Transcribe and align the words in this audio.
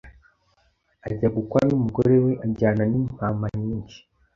ajya 1.07 1.27
gukwa 1.35 1.59
n'umugore 1.67 2.15
we 2.25 2.31
ajyana 2.45 2.83
n'intama 2.91 3.45
nyinshi 3.61 3.99